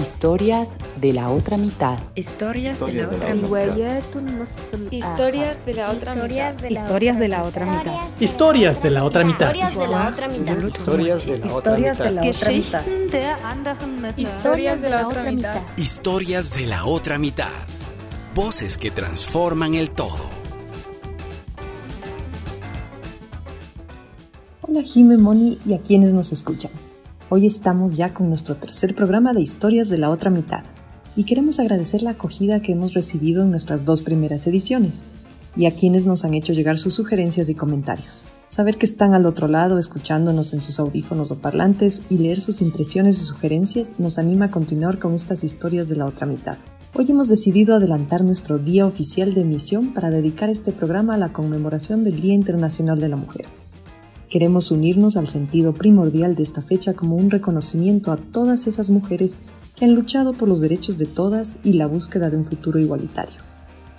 [0.00, 1.98] Historias de la otra mitad.
[2.14, 3.76] Historias de la otra mitad.
[4.90, 6.54] Historias de la otra mitad.
[6.60, 8.10] Historias de la otra mitad.
[8.20, 9.54] Historias de la otra mitad.
[9.54, 10.56] Historias de la otra mitad.
[10.56, 11.84] Historias de la otra
[13.80, 14.16] mitad.
[14.16, 15.60] Historias de la otra mitad.
[15.76, 17.50] Historias de la otra mitad.
[18.34, 20.30] Voces que transforman el todo.
[24.62, 26.70] Hola Jime, Moni y a quienes nos escuchan.
[27.32, 30.64] Hoy estamos ya con nuestro tercer programa de Historias de la otra mitad
[31.14, 35.04] y queremos agradecer la acogida que hemos recibido en nuestras dos primeras ediciones
[35.54, 38.26] y a quienes nos han hecho llegar sus sugerencias y comentarios.
[38.48, 42.60] Saber que están al otro lado escuchándonos en sus audífonos o parlantes y leer sus
[42.62, 46.58] impresiones y sugerencias nos anima a continuar con estas historias de la otra mitad.
[46.94, 51.32] Hoy hemos decidido adelantar nuestro día oficial de emisión para dedicar este programa a la
[51.32, 53.59] conmemoración del Día Internacional de la Mujer.
[54.30, 59.36] Queremos unirnos al sentido primordial de esta fecha como un reconocimiento a todas esas mujeres
[59.74, 63.34] que han luchado por los derechos de todas y la búsqueda de un futuro igualitario.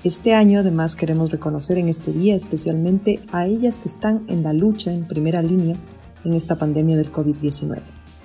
[0.06, 4.54] Este año además queremos reconocer en este día especialmente a ellas que están en la
[4.54, 5.76] lucha en primera línea
[6.24, 7.82] en esta pandemia del COVID-19.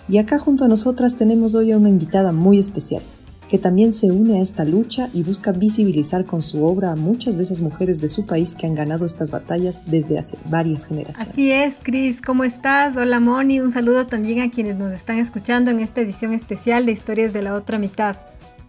[0.08, 3.02] Y acá junto a nosotras tenemos hoy a una invitada muy especial,
[3.48, 7.36] que también se une a esta lucha y busca visibilizar con su obra a muchas
[7.36, 11.30] de esas mujeres de su país que han ganado estas batallas desde hace varias generaciones.
[11.30, 12.96] Así es, Cris, ¿cómo estás?
[12.96, 16.92] Hola, Moni, un saludo también a quienes nos están escuchando en esta edición especial de
[16.92, 18.16] Historias de la Otra Mitad.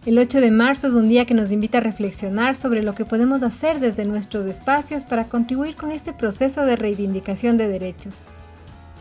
[0.06, 3.04] El 8 de marzo es un día que nos invita a reflexionar sobre lo que
[3.04, 8.22] podemos hacer desde nuestros espacios para contribuir con este proceso de reivindicación de derechos.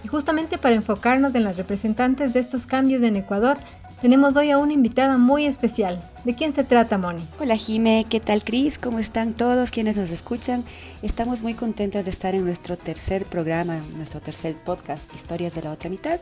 [0.03, 3.57] Y justamente para enfocarnos en las representantes de estos cambios en Ecuador,
[4.01, 6.01] tenemos hoy a una invitada muy especial.
[6.23, 7.25] ¿De quién se trata, Moni?
[7.39, 8.05] Hola, Jime.
[8.09, 8.77] ¿Qué tal, Cris?
[8.77, 10.63] ¿Cómo están todos quienes nos escuchan?
[11.01, 15.71] Estamos muy contentas de estar en nuestro tercer programa, nuestro tercer podcast, Historias de la
[15.71, 16.19] Otra Mitad.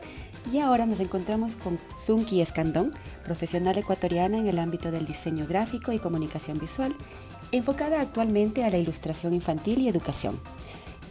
[0.52, 2.92] Y ahora nos encontramos con Zunki Escandón,
[3.24, 6.94] profesional ecuatoriana en el ámbito del diseño gráfico y comunicación visual,
[7.52, 10.40] enfocada actualmente a la ilustración infantil y educación.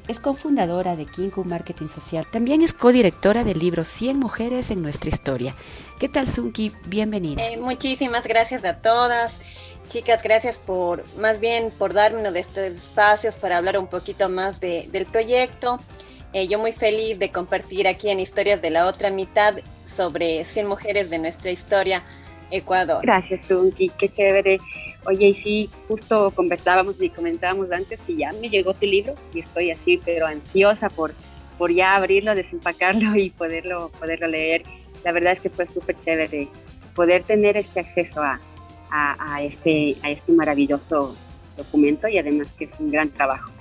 [0.08, 2.28] Es cofundadora de Kinku Marketing Social.
[2.32, 5.56] También es codirectora del libro 100 Mujeres en Nuestra Historia.
[6.00, 6.72] ¿Qué tal, Sunki?
[6.88, 7.42] Bienvenida.
[7.48, 9.40] Eh, muchísimas gracias a todas.
[9.88, 14.28] Chicas, gracias por, más bien, por darme uno de estos espacios para hablar un poquito
[14.28, 15.80] más de, del proyecto.
[16.34, 19.56] Eh, yo muy feliz de compartir aquí en Historias de la Otra Mitad
[19.86, 22.04] sobre 100 mujeres de nuestra historia,
[22.52, 23.02] Ecuador.
[23.04, 23.90] Gracias, Sunki.
[23.98, 24.60] Qué chévere
[25.08, 29.40] Oye, y sí, justo conversábamos y comentábamos antes y ya me llegó tu libro y
[29.40, 31.14] estoy así, pero ansiosa por,
[31.60, 34.64] por ya abrirlo, desempacarlo y poderlo, poderlo leer.
[35.06, 36.50] La verdad es que fue súper chévere
[36.94, 38.40] poder tener este acceso a,
[38.90, 41.16] a, este, a este maravilloso
[41.56, 43.52] documento y además que es un gran trabajo.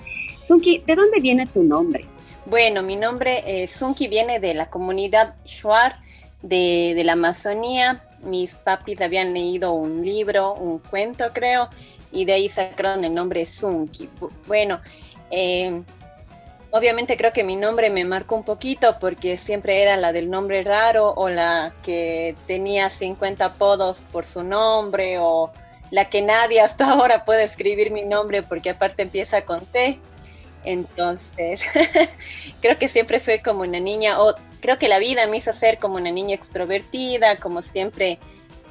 [0.45, 2.05] Sunki, ¿de dónde viene tu nombre?
[2.45, 5.99] Bueno, mi nombre, eh, Sunki, viene de la comunidad Shuar
[6.43, 11.69] de, la Amazonía, mis papis habían leído un libro, un cuento creo,
[12.11, 14.09] y de ahí sacaron el nombre Sunki.
[14.45, 14.79] Bueno,
[15.31, 15.81] eh,
[16.75, 20.61] obviamente creo que mi nombre me marcó un poquito porque siempre era la del nombre
[20.61, 25.53] raro o la que tenía 50 apodos por su nombre o
[25.89, 29.99] la que nadie hasta ahora puede escribir mi nombre porque aparte empieza con T.
[30.65, 31.61] Entonces,
[32.61, 35.77] creo que siempre fue como una niña, o creo que la vida me hizo ser
[35.77, 38.19] como una niña extrovertida, como siempre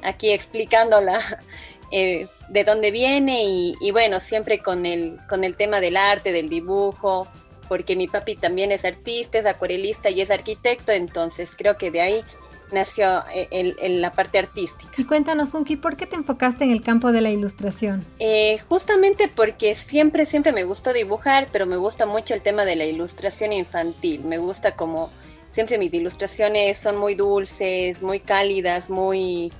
[0.03, 1.21] aquí explicándola
[1.91, 6.49] eh, de dónde viene y, bueno, siempre con el, con el tema del arte, del
[6.49, 7.29] dibujo,
[7.67, 12.01] porque mi papi también es artista, es acuarelista y es arquitecto, entonces creo que de
[12.01, 12.23] ahí
[12.71, 14.91] nació eh, la parte artística.
[14.97, 18.05] Y cuéntanos, Unki, ¿por qué te enfocaste en el campo de la ilustración?
[18.19, 22.75] Eh, justamente porque siempre, siempre me gustó dibujar, pero me gusta mucho el tema de
[22.75, 24.23] la ilustración infantil.
[24.23, 25.09] Me gusta como
[25.51, 29.53] siempre mis ilustraciones son muy dulces, muy cálidas, muy,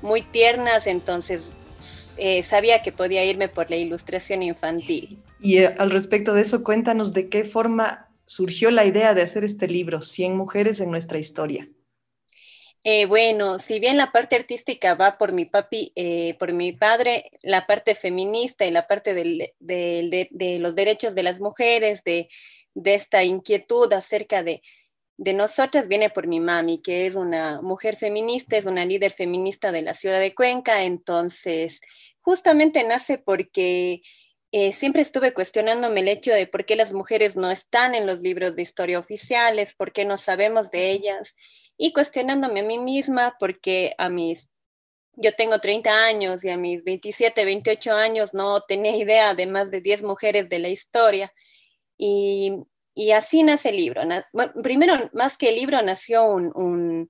[0.00, 1.50] muy tiernas, entonces
[2.16, 5.18] eh, sabía que podía irme por la ilustración infantil.
[5.42, 9.66] Y al respecto de eso, cuéntanos de qué forma surgió la idea de hacer este
[9.66, 11.68] libro, 100 mujeres en nuestra historia.
[12.82, 17.30] Eh, bueno, si bien la parte artística va por mi papi, eh, por mi padre,
[17.42, 22.28] la parte feminista y la parte de, los derechos de las mujeres, de,
[22.84, 24.62] esta inquietud acerca de,
[25.18, 29.82] nosotras, viene por mi mami, que es una mujer feminista, es una líder feminista de
[29.82, 30.84] la ciudad de Cuenca.
[30.84, 31.80] Entonces,
[32.22, 34.00] justamente nace porque
[34.52, 38.20] eh, siempre estuve cuestionándome el hecho de por qué las mujeres no están en los
[38.20, 41.36] libros de historia oficiales, por qué no sabemos de ellas
[41.76, 44.50] y cuestionándome a mí misma porque a mis,
[45.14, 49.70] yo tengo 30 años y a mis 27, 28 años no tenía idea de más
[49.70, 51.32] de 10 mujeres de la historia.
[51.96, 52.52] Y,
[52.94, 54.02] y así nace el libro.
[54.62, 57.08] primero, más que el libro, nació un,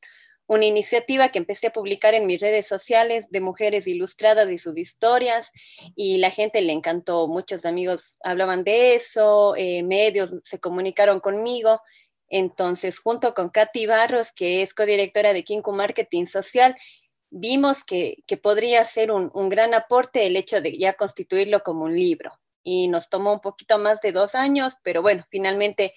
[0.50, 4.76] una iniciativa que empecé a publicar en mis redes sociales de mujeres ilustradas y sus
[4.76, 5.52] historias
[5.94, 7.28] y la gente le encantó.
[7.28, 11.80] Muchos amigos hablaban de eso, eh, medios se comunicaron conmigo.
[12.28, 16.74] Entonces, junto con Katy Barros, que es codirectora de Kinko Marketing Social,
[17.30, 21.94] vimos que, podría ser un, un, gran aporte el hecho de ya constituirlo como un
[21.94, 22.32] libro.
[22.64, 25.94] Y nos tomó un poquito más de dos años, pero bueno, finalmente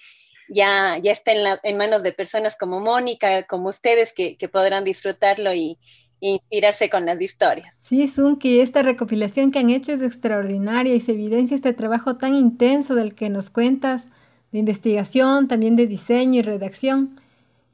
[0.48, 1.32] ya, ya está
[1.62, 5.78] en, manos de personas como Mónica, como ustedes, que, podrán disfrutarlo y,
[6.20, 7.78] inspirarse con las historias.
[7.82, 12.34] Sí, Sunki, esta recopilación que han hecho es extraordinaria y se evidencia este trabajo tan
[12.34, 14.04] intenso del que nos cuentas,
[14.50, 17.20] de investigación, también de diseño y redacción.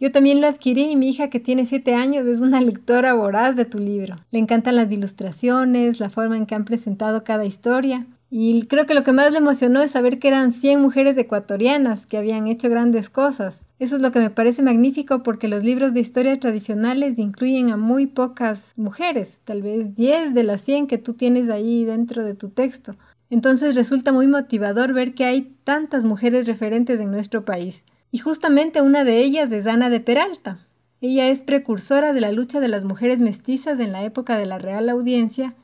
[0.00, 3.54] Yo también lo adquirí y mi hija que tiene siete años es una lectora voraz
[3.54, 4.16] de tu libro.
[4.32, 8.06] Le encantan las ilustraciones, la forma en que han presentado cada historia.
[8.32, 12.06] Y creo que lo que más le emocionó es saber que eran 100 mujeres ecuatorianas
[12.06, 13.64] que habían hecho grandes cosas.
[13.80, 17.76] Eso es lo que me parece magnífico porque los libros de historia tradicionales incluyen a
[17.76, 22.34] muy pocas mujeres, tal vez 10 de las 100 que tú tienes ahí dentro de
[22.34, 22.94] tu texto.
[23.30, 27.84] Entonces resulta muy motivador ver que hay tantas mujeres referentes en nuestro país.
[28.12, 30.58] Y justamente una de ellas es Ana de Peralta.
[31.00, 34.58] Ella es precursora de la lucha de las mujeres mestizas en la época de la
[34.58, 35.54] Real Audiencia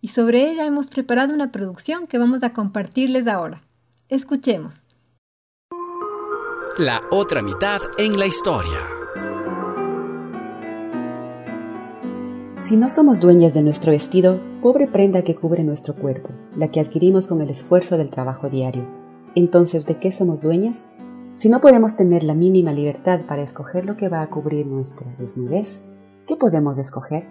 [0.00, 3.62] y sobre ella hemos preparado una producción que vamos a compartirles ahora.
[4.08, 4.74] Escuchemos.
[6.78, 8.78] La otra mitad en la historia.
[12.60, 16.80] Si no somos dueñas de nuestro vestido, pobre prenda que cubre nuestro cuerpo, la que
[16.80, 18.84] adquirimos con el esfuerzo del trabajo diario,
[19.36, 20.84] entonces ¿de qué somos dueñas?
[21.36, 25.06] Si no podemos tener la mínima libertad para escoger lo que va a cubrir nuestra
[25.18, 25.84] desnudez,
[26.26, 27.28] ¿qué podemos escoger?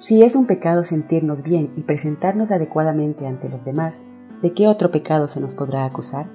[0.00, 4.00] Si es un pecado sentirnos bien y presentarnos adecuadamente ante los demás,
[4.40, 6.26] ¿de qué otro pecado se nos podrá acusar?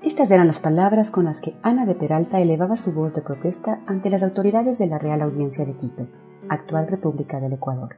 [0.00, 3.80] Estas eran las palabras con las que Ana de Peralta elevaba su voz de protesta
[3.86, 6.06] ante las autoridades de la Real Audiencia de Quito,
[6.48, 7.96] actual República del Ecuador.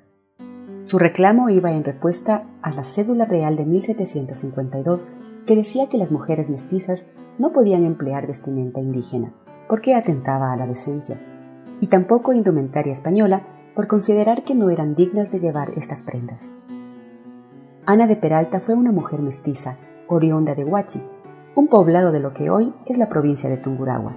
[0.85, 5.11] Su reclamo iba en respuesta a la cédula real de 1752
[5.47, 7.05] que decía que las mujeres mestizas
[7.38, 9.35] no podían emplear vestimenta indígena,
[9.69, 11.21] porque atentaba a la decencia,
[11.83, 16.53] y tampoco indumentaria española, por considerar que no eran dignas de llevar estas prendas.
[17.87, 19.79] Ana de Peralta fue una mujer mestiza,
[20.09, 21.03] oriunda de Huachi,
[21.55, 24.13] un poblado de lo que hoy es la provincia de Tungurahua.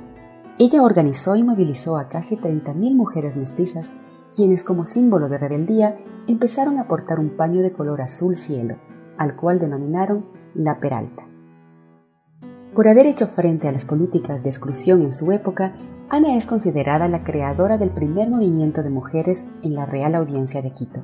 [0.57, 3.92] Ella organizó y movilizó a casi 30.000 mujeres mestizas,
[4.34, 5.98] quienes como símbolo de rebeldía
[6.28, 8.75] empezaron a portar un paño de color azul cielo,
[9.18, 11.24] al cual denominaron la Peralta.
[12.74, 15.75] Por haber hecho frente a las políticas de exclusión en su época,
[16.07, 20.72] Ana es considerada la creadora del primer movimiento de mujeres en la Real Audiencia de
[20.72, 21.02] Quito.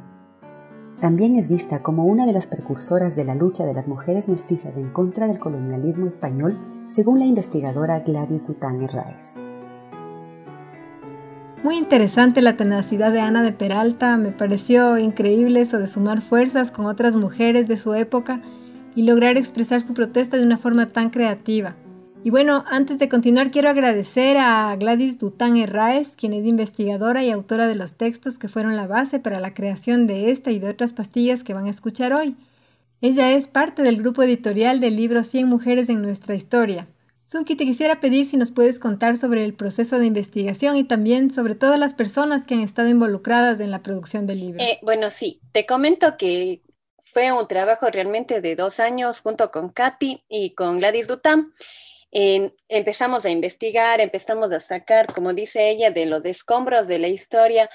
[1.02, 4.78] También es vista como una de las precursoras de la lucha de las mujeres mestizas
[4.78, 9.38] en contra del colonialismo español, según la investigadora Gladys Dután Herráez.
[11.64, 16.70] Muy interesante la tenacidad de Ana de Peralta, me pareció increíble eso de sumar fuerzas
[16.70, 18.40] con otras mujeres de su época
[18.96, 21.76] y lograr expresar su protesta de una forma tan creativa.
[22.24, 27.32] Y bueno, antes de continuar quiero agradecer a Gladys Dután Herráez, quien es investigadora y
[27.32, 30.70] autora de los textos que fueron la base para la creación de esta y de
[30.70, 32.36] otras pastillas que van a escuchar hoy.
[33.02, 36.88] Ella es parte del grupo editorial del libro 100 mujeres en nuestra historia.
[37.26, 41.32] Sunki, te quisiera pedir si nos puedes contar sobre el proceso de investigación y también
[41.32, 44.60] sobre todas las personas que han estado involucradas en la producción del libro.
[44.62, 46.62] Eh, bueno, sí, te comento que
[47.02, 51.52] fue un trabajo realmente de dos años junto con Katy y con Gladys Dután
[52.12, 57.70] empezamos a investigar, empezamos a sacar, como dice ella, de los escombros de la historia,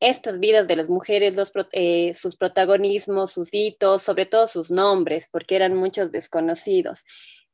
[0.00, 1.36] estas vidas de las mujeres,
[1.72, 7.04] eh, sus protagonismos, sus hitos, sobre todo sus nombres, porque eran muchos desconocidos.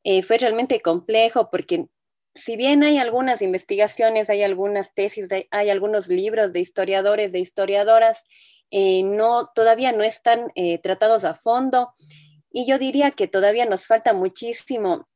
[0.05, 1.87] Eh, fue realmente complejo porque
[2.35, 8.25] si bien hay algunas investigaciones, hay algunas tesis, hay algunos libros de historiadores, de historiadoras,
[8.71, 10.53] eh, no, todavía no están
[10.83, 11.93] tratados a fondo.
[12.51, 15.09] Y yo diría que todavía nos falta muchísimo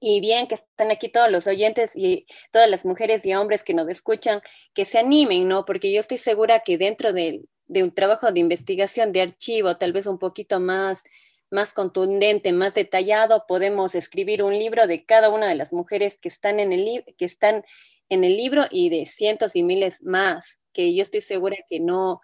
[0.00, 3.74] y bien que están aquí todos los oyentes y todas las mujeres y hombres que
[3.74, 4.40] nos escuchan,
[4.74, 5.64] que se animen, ¿no?
[5.66, 10.06] Porque yo estoy segura que dentro de, un trabajo de investigación, de archivo, tal vez
[10.06, 11.04] un poquito más,
[11.50, 16.30] más contundente, más detallado, podemos escribir un libro de cada una de las mujeres que
[16.30, 17.62] están en el, que están
[18.08, 22.22] en el libro y de cientos y miles más, que yo estoy segura que no,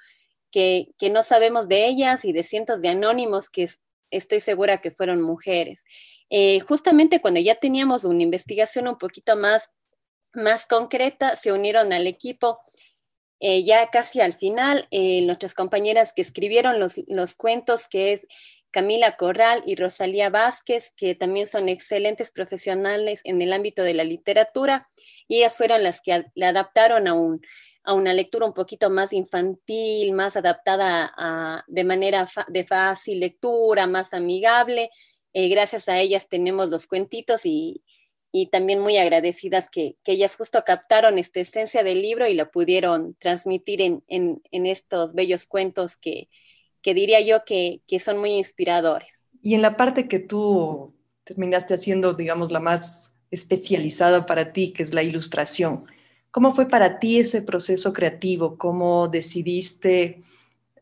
[0.51, 3.69] que, que no sabemos de ellas y de cientos de anónimos que
[4.11, 5.85] estoy segura que fueron mujeres.
[6.31, 9.71] Eh, justamente cuando ya teníamos una investigación un poquito más,
[10.33, 12.61] más concreta, se unieron al equipo.
[13.39, 18.27] Eh, ya casi al final, eh, nuestras compañeras que escribieron los, los cuentos, que es
[18.71, 24.05] Camila Corral y Rosalía Vázquez, que también son excelentes profesionales en el ámbito de la
[24.05, 24.89] literatura,
[25.29, 27.15] y ellas fueron las que le adaptaron a,
[27.85, 33.87] a una lectura un poquito más infantil, más adaptada a, de manera de fácil lectura,
[33.87, 34.91] más amigable.
[35.39, 37.83] Eh, gracias a ellas tenemos los cuentitos y,
[38.33, 42.51] y también muy agradecidas que, que, ellas justo captaron esta esencia del libro y lo
[42.51, 46.31] pudieron transmitir en, en, en estos bellos cuentos que,
[46.81, 49.21] que diría yo que, que, son muy inspiradores.
[49.43, 54.85] Y en la parte que tú terminaste haciendo, digamos, la más especializada para ti, que
[54.85, 55.85] es la ilustración,
[56.31, 58.57] ¿cómo fue para ti ese proceso creativo?
[58.57, 60.23] ¿Cómo decidiste,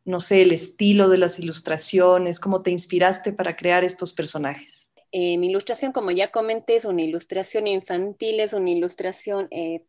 [0.05, 2.41] no sé, el estilo de las ilustraciones?
[2.41, 4.89] ¿Cómo te inspiraste para crear estos personajes?
[5.13, 9.85] Eh, mi ilustración, como ya comenté, es una ilustración infantil, es una ilustración, eh,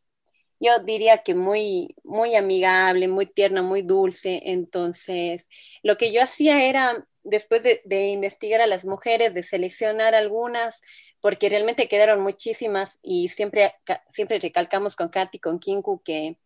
[0.60, 4.42] yo diría que muy, muy amigable, muy tierna, muy dulce.
[4.46, 5.50] Entonces,
[5.84, 10.82] lo que yo hacía era, después de, investigar a las mujeres, de seleccionar algunas,
[11.22, 13.74] porque realmente quedaron muchísimas y siempre,
[14.10, 16.38] siempre recalcamos con Katy, con Kinku, que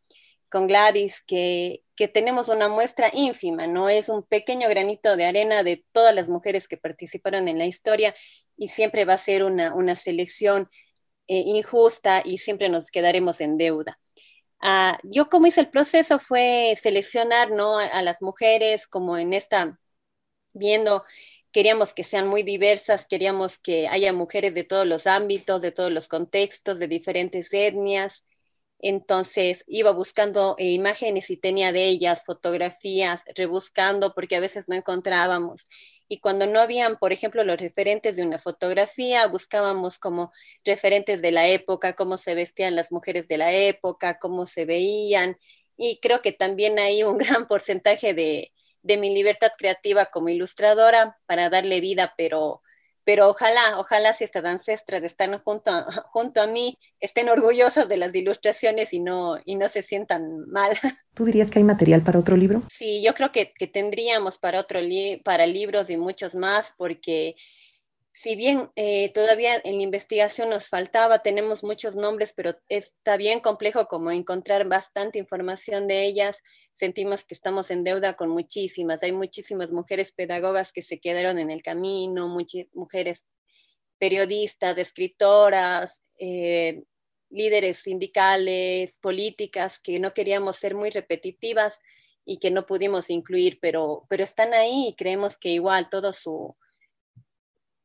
[0.50, 3.90] con Gladys, que, que, tenemos una muestra ínfima, ¿no?
[3.90, 8.16] Es un pequeño granito de arena de todas las mujeres que participaron en la historia
[8.58, 10.70] y siempre va a ser una, una selección
[11.28, 14.00] eh, injusta y siempre nos quedaremos en deuda.
[14.62, 17.78] Ah, yo como hice el proceso fue seleccionar ¿no?
[17.80, 19.80] a, las mujeres como en esta,
[20.54, 21.06] viendo,
[21.52, 25.92] queríamos que sean muy diversas, queríamos que haya mujeres de todos los ámbitos, de todos
[25.92, 28.26] los contextos, de diferentes etnias.
[28.80, 34.76] Entonces iba buscando eh, imágenes y tenía de ellas fotografías, rebuscando porque a veces no
[34.76, 35.68] encontrábamos.
[36.08, 40.32] Y cuando no habían, por ejemplo, los referentes de una fotografía, buscábamos como
[40.66, 45.38] referentes de la época, cómo se vestían las mujeres de la época, cómo se veían,
[45.78, 51.18] y creo que también hay un gran porcentaje de, de mi libertad creativa como ilustradora
[51.26, 52.62] para darle vida, pero
[53.06, 57.98] pero ojalá, ojalá si estas ancestras están junto a, junto a mí, estén orgullosas de
[57.98, 60.72] las ilustraciones y no, y no se sientan mal.
[61.14, 62.62] ¿Tú dirías que hay material para otro libro?
[62.70, 64.80] Sí, yo creo que, que tendríamos para, otro
[65.24, 67.36] para libros y muchos más, porque
[68.12, 73.40] si bien eh, todavía en la investigación nos faltaba, tenemos muchos nombres, pero está bien
[73.40, 76.42] complejo como encontrar bastante información de ellas.
[76.74, 79.04] Sentimos que estamos en deuda con muchísimas.
[79.04, 83.26] Hay muchísimas mujeres pedagogas que se quedaron en el camino, muchas mujeres
[84.00, 86.84] periodistas, escritoras, eh,
[87.30, 91.80] líderes sindicales, políticas, que no queríamos ser muy repetitivas
[92.26, 96.56] y que no pudimos incluir, pero, pero están ahí y creemos que igual todo su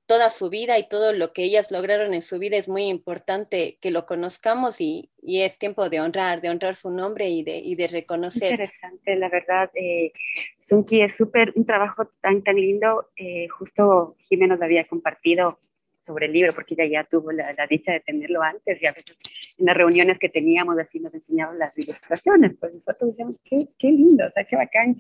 [0.07, 3.79] toda su vida y todo lo que ellas lograron en su vida es muy importante
[3.81, 7.59] que lo conozcamos y, y es tiempo de honrar, de honrar su nombre y de,
[7.59, 8.53] y de reconocer.
[8.53, 9.71] Interesante, la verdad.
[9.75, 10.13] Eh,
[10.59, 13.09] Sunki es súper, un trabajo tan, tan lindo.
[13.17, 15.59] Eh, justo Jiménez había compartido
[16.05, 19.17] sobre el libro, porque ella ya tuvo la, dicha de tenerlo antes y a veces
[19.59, 23.89] en las reuniones que teníamos así nos enseñaban las ilustraciones, pues nosotros decíamos, qué, qué
[23.89, 24.97] lindo, o qué bacán.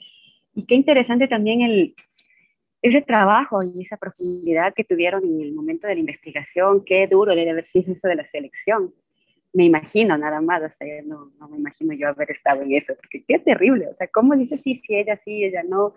[0.54, 1.94] Y qué interesante también el,
[2.84, 7.34] ese trabajo y esa profundidad que tuvieron en el momento de la investigación, qué duro
[7.34, 8.92] debe haber sido eso de la selección.
[9.54, 12.94] Me imagino nada más, o sea, no, no me imagino yo haber estado en eso,
[12.96, 15.94] porque qué terrible, o sea, ¿cómo dice sí, sí, ella sí, ella no?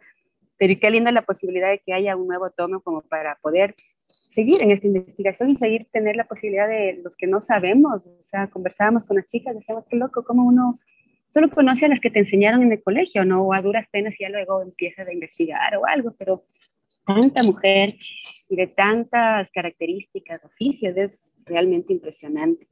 [0.55, 3.75] Pero qué linda la posibilidad de que haya un nuevo tomo como para poder
[4.33, 8.23] seguir en esta investigación y seguir tener la posibilidad de los que no sabemos, o
[8.23, 10.79] sea, conversábamos con las chicas, decíamos, qué loco, cómo uno
[11.33, 13.41] solo conoce a las que te enseñaron en el colegio, ¿no?
[13.41, 16.45] O a duras penas y ya luego empiezas a investigar o algo, pero
[17.07, 17.95] tanta mujer
[18.49, 22.67] y de tantas características, oficios, es realmente impresionante.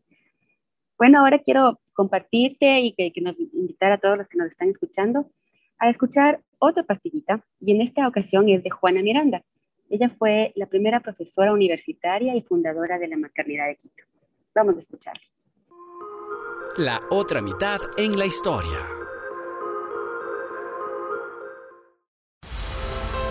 [0.98, 5.32] Bueno, ahora quiero compartirte y que, nos invitar a todos los que nos están escuchando
[5.78, 9.44] a escuchar otra pastillita, y en esta ocasión es de Juana Miranda.
[9.90, 14.04] Ella fue la primera profesora universitaria y fundadora de la maternidad de Quito.
[14.54, 15.22] Vamos a escucharla.
[16.78, 19.05] La otra mitad en la historia.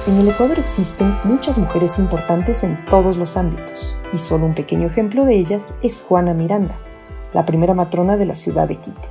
[0.06, 4.86] En el Ecuador existen muchas mujeres importantes en todos los ámbitos, y solo un pequeño
[4.86, 6.74] ejemplo de ellas es Juana Miranda,
[7.32, 9.08] la primera matrona de la ciudad de Quito.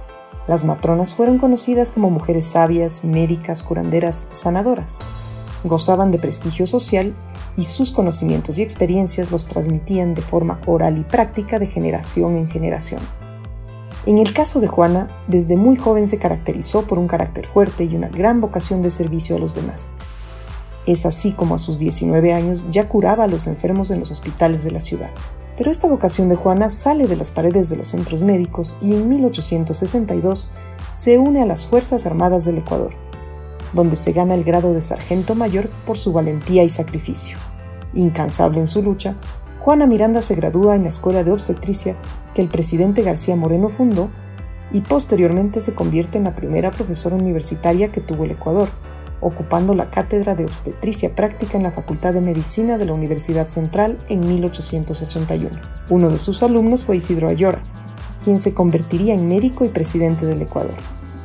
[0.48, 5.00] Las matronas fueron conocidas como mujeres sabias, médicas, curanderas, sanadoras.
[5.64, 7.16] Gozaban de prestigio social
[7.58, 12.48] y sus conocimientos y experiencias los transmitían de forma oral y práctica de generación en
[12.48, 13.02] generación.
[14.06, 17.96] En el caso de Juana, desde muy joven se caracterizó por un carácter fuerte y
[17.96, 19.96] una gran vocación de servicio a los demás.
[20.86, 24.63] Es así como a sus 19 años ya curaba a los enfermos en los hospitales
[24.63, 25.10] de la ciudad.
[25.58, 29.08] Pero esta vocación de Juana sale de las paredes de los centros médicos y en
[29.08, 30.52] 1862
[30.94, 32.94] se une a las Fuerzas Armadas del Ecuador,
[33.74, 37.38] donde se gana el grado de sargento mayor por su valentía y sacrificio.
[37.94, 39.16] Incansable en su lucha,
[39.60, 41.96] Juana Miranda se gradúa en la Escuela de Obstetricia
[42.34, 44.10] que el presidente García Moreno fundó
[44.72, 48.70] y posteriormente se convierte en la primera profesora universitaria que tuvo el Ecuador,
[49.24, 53.98] ocupando la cátedra de obstetricia práctica en la Facultad de Medicina de la Universidad Central
[54.10, 55.50] en 1881.
[55.89, 57.62] Uno de sus alumnos fue Isidro Ayora,
[58.24, 60.75] quien se convertiría en médico y presidente del Ecuador.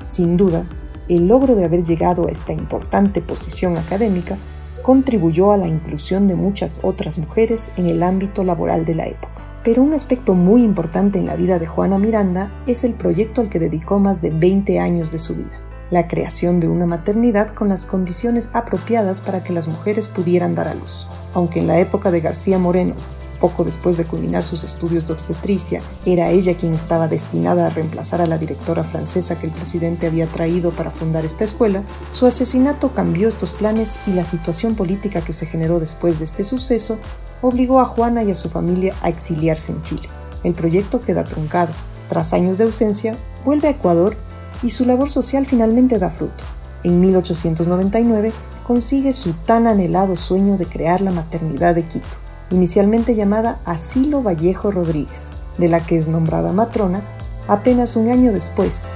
[0.06, 0.66] Sin duda,
[1.08, 4.36] el logro de haber llegado a esta importante posición académica
[4.82, 9.34] contribuyó a la inclusión de muchas otras mujeres en el ámbito laboral de la época.
[9.64, 13.50] Pero un aspecto muy importante en la vida de Juana Miranda es el proyecto al
[13.50, 17.68] que dedicó más de 20 años de su vida, la creación de una maternidad con
[17.68, 21.06] las condiciones apropiadas para que las mujeres pudieran dar a luz.
[21.34, 22.94] Aunque en la época de García Moreno
[23.40, 28.20] poco después de culminar sus estudios de obstetricia, era ella quien estaba destinada a reemplazar
[28.20, 32.92] a la directora francesa que el presidente había traído para fundar esta escuela, su asesinato
[32.92, 36.98] cambió estos planes y la situación política que se generó después de este suceso
[37.40, 40.08] obligó a Juana y a su familia a exiliarse en Chile.
[40.44, 41.72] El proyecto queda truncado.
[42.08, 44.16] Tras años de ausencia, vuelve a Ecuador
[44.62, 46.44] y su labor social finalmente da fruto.
[46.84, 48.32] En 1899
[48.66, 54.70] consigue su tan anhelado sueño de crear la maternidad de Quito inicialmente llamada Asilo Vallejo
[54.70, 57.02] Rodríguez, de la que es nombrada matrona
[57.46, 58.92] apenas un año después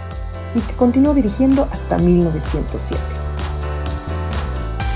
[0.54, 3.02] y que continuó dirigiendo hasta 1907.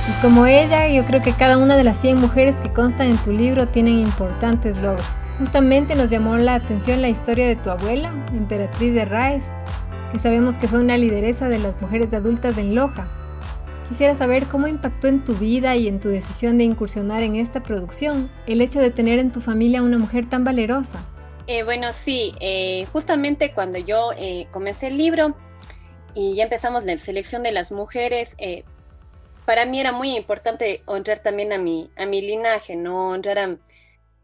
[0.08, 3.18] Y como ella, yo creo que cada una de las 100 mujeres que constan en
[3.18, 5.06] tu libro tienen importantes logros.
[5.38, 9.44] Justamente nos llamó la atención la historia de tu abuela, emperatriz de Raes,
[10.12, 13.08] que sabemos que fue una lideresa de las mujeres adultas en Loja,
[13.88, 17.62] Quisiera saber cómo impactó en tu vida y en tu decisión de incursionar en esta
[17.62, 21.04] producción el hecho de tener en tu familia una mujer tan valerosa.
[21.46, 25.36] Eh, bueno, sí, eh, justamente cuando yo eh, comencé el libro
[26.14, 28.36] y ya empezamos la selección de las mujeres,
[29.44, 33.10] para mí era muy importante honrar también a mi, a mi linaje, ¿no?
[33.10, 33.38] honrar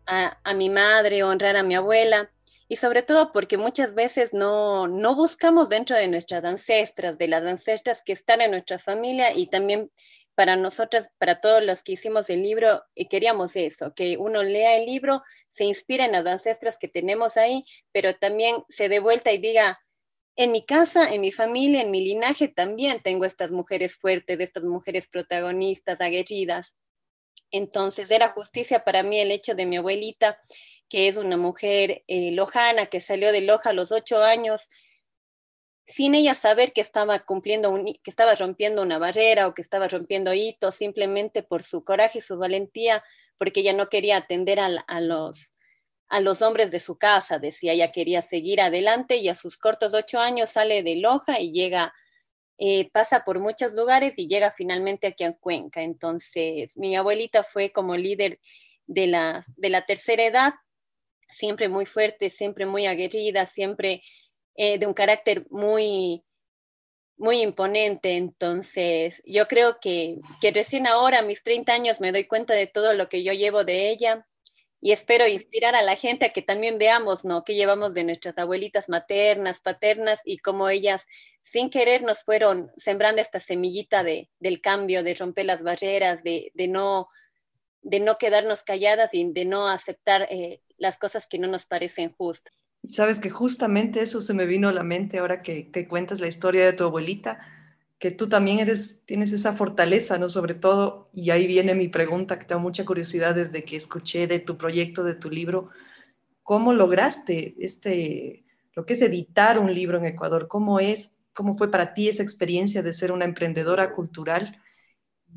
[0.07, 2.31] a, a mi madre, honrar a mi abuela
[2.73, 7.43] y sobre todo porque muchas veces no, no buscamos dentro de nuestras ancestras, de las
[7.43, 9.91] ancestras que están en nuestra familia y también
[10.35, 14.79] para nosotras, para todos los que hicimos el libro, y queríamos eso, que uno lea
[14.79, 19.33] el libro, se inspire en las ancestras que tenemos ahí, pero también se dé vuelta
[19.33, 19.79] y diga,
[20.37, 24.65] en mi casa, en mi familia, en mi linaje también tengo estas mujeres fuertes, estas
[24.65, 26.75] mujeres protagonistas, aguerridas.
[27.51, 30.39] Entonces era justicia para mí el hecho de mi abuelita
[30.93, 34.69] que es una mujer eh, lojana que salió de Loja a los ocho años,
[35.87, 40.35] sin ella saber que estaba cumpliendo, que estaba rompiendo una barrera o que estaba rompiendo
[40.35, 43.03] hitos, simplemente por su coraje y su valentía,
[43.39, 45.55] porque ella no quería atender a, los,
[46.09, 49.95] a los hombres de su casa, decía, ella quería seguir adelante y a sus cortos
[49.95, 51.95] ocho años sale de Loja y llega,
[52.59, 55.81] eh, pasa por muchos lugares y llega finalmente aquí a Cuenca.
[55.81, 58.41] Entonces, mi abuelita fue como líder
[58.87, 60.53] de la, de la tercera edad
[61.33, 64.03] siempre muy fuerte, siempre muy aguerrida, siempre
[64.55, 66.25] eh, de un carácter muy,
[67.17, 68.13] muy imponente.
[68.13, 72.67] Entonces, yo creo que, que recién ahora, a mis 30 años, me doy cuenta de
[72.67, 74.27] todo lo que yo llevo de ella
[74.85, 77.45] y espero inspirar a la gente a que también veamos, ¿no?
[77.45, 81.07] Que llevamos de nuestras abuelitas maternas, paternas y cómo ellas
[81.41, 86.51] sin querer nos fueron sembrando esta semillita de, del cambio, de romper las barreras, de,
[86.55, 87.09] de no
[87.83, 92.11] de no quedarnos calladas y de no aceptar eh, las cosas que no nos parecen
[92.11, 92.55] justas.
[92.91, 96.27] Sabes que justamente eso se me vino a la mente ahora que, que, cuentas la
[96.27, 97.41] historia de tu abuelita,
[97.99, 100.29] que tú también eres, tienes esa fortaleza, ¿no?
[100.29, 104.41] Sobre todo, y ahí viene mi pregunta, que tengo mucha curiosidad desde que escuché de
[104.41, 105.71] tu proyecto, de tu libro,
[106.43, 110.49] ¿cómo lograste este, lo que es editar un libro en Ecuador?
[110.49, 114.61] ¿Cómo es, cómo fue para ti esa experiencia de ser una emprendedora cultural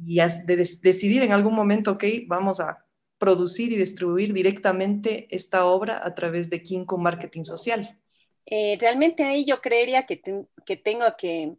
[0.04, 2.86] y de decidir en algún momento, ok, vamos a
[3.18, 7.96] producir y distribuir directamente esta obra a través de Kinko Marketing Social?
[8.46, 10.22] Eh, realmente ahí yo creería que,
[10.66, 11.58] que tengo que,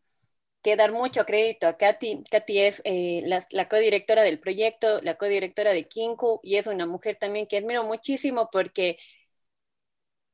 [0.76, 2.24] dar mucho crédito a Katy.
[2.28, 6.86] Katy es eh, la, la codirectora del proyecto, la codirectora de Kinko y es una
[6.86, 8.98] mujer también que admiro muchísimo porque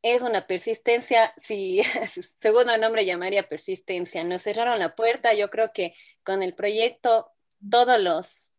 [0.03, 1.83] es una persistencia, si
[2.41, 4.25] segundo nombre llamaría persistencia.
[4.25, 7.31] Nos cerraron la puerta, yo creo que con el proyecto
[7.71, 8.51] todos los,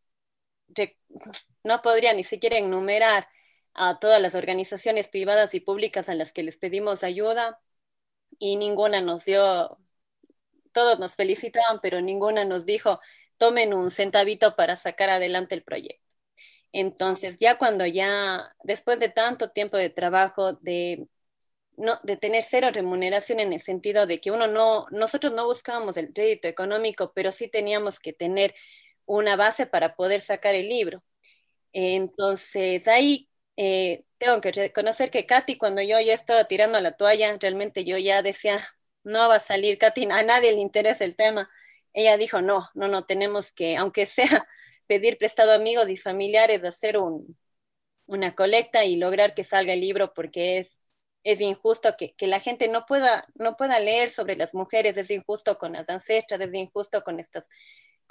[1.63, 3.27] no podría ni siquiera enumerar
[3.73, 7.59] a todas las organizaciones privadas y públicas a las que les pedimos ayuda
[8.39, 9.79] y ninguna nos dio,
[10.71, 12.99] todos nos felicitaban, pero ninguna nos dijo,
[13.37, 16.03] tomen un centavito para sacar adelante el proyecto.
[16.73, 21.07] Entonces, ya cuando ya, después de tanto tiempo de trabajo, de,
[21.77, 25.97] no, de tener cero remuneración en el sentido de que uno no, nosotros no buscábamos
[25.97, 28.55] el crédito económico, pero sí teníamos que tener
[29.05, 31.03] una base para poder sacar el libro.
[31.73, 37.37] Entonces, ahí eh, tengo que reconocer que Katy, cuando yo ya estaba tirando la toalla,
[37.39, 38.65] realmente yo ya decía,
[39.03, 41.49] no va a salir, Katy, a nadie le interesa el tema.
[41.93, 44.47] Ella dijo, no, no, no, tenemos que, aunque sea
[44.87, 47.37] pedir prestado a amigos y familiares, hacer un,
[48.05, 50.79] una colecta y lograr que salga el libro porque es,
[51.23, 55.09] es injusto que, que, la gente no pueda, no pueda leer sobre las mujeres, es
[55.11, 57.47] injusto con las ancestras, es injusto con estas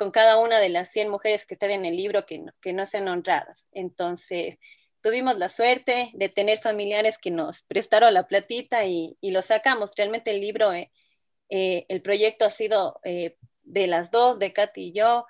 [0.03, 2.73] con cada una de las 100 mujeres que están en el libro que no, que
[2.73, 3.69] no sean honradas.
[3.71, 4.59] Entonces,
[5.01, 9.93] tuvimos la suerte de tener familiares que nos prestaron la platita y, y lo sacamos.
[9.97, 10.91] Realmente el libro, eh,
[11.51, 15.25] eh, el proyecto ha sido eh, de las dos, de Katy y yo.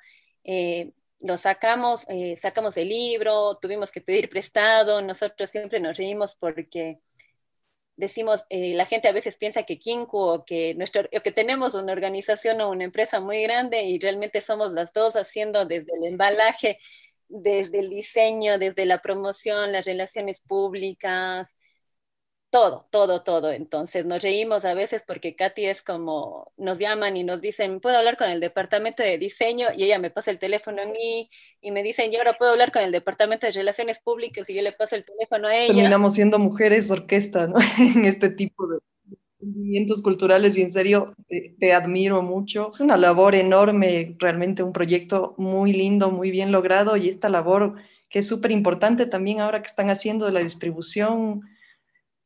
[1.21, 2.07] lo sacamos,
[2.41, 5.03] sacamos el libro, tuvimos que pedir prestado.
[5.03, 6.99] Nosotros siempre nos reímos porque
[8.03, 11.75] decimos, eh, la gente a veces piensa que Kinku o que, nuestro, o que tenemos
[11.75, 16.07] una organización o una empresa muy grande y realmente somos las dos haciendo desde el
[16.07, 16.79] embalaje,
[17.29, 21.57] desde el diseño, desde la promoción, las relaciones públicas,
[22.53, 23.51] todo, todo, todo.
[23.51, 27.97] Entonces nos reímos a veces porque Katy es como, nos llaman y nos dicen, puedo
[27.97, 31.31] hablar con el departamento de diseño y ella me pasa el teléfono a mí
[31.62, 34.61] y me dicen, yo ahora puedo hablar con el departamento de relaciones públicas y yo
[34.61, 35.73] le paso el teléfono a ella.
[35.73, 37.57] Terminamos siendo mujeres orquesta, ¿no?
[37.79, 38.79] en este tipo de
[39.41, 42.69] movimientos culturales y en serio te, te, admiro mucho.
[42.71, 47.77] Es una labor enorme, realmente un proyecto muy lindo, muy bien logrado y esta labor
[48.11, 51.41] que es súper importante también ahora que están haciendo de la distribución